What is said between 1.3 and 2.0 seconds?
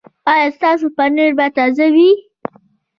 به تازه